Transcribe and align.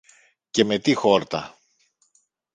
Και 0.49 0.63
με 0.63 0.79
τι 0.79 0.93
χόρτα! 0.93 1.57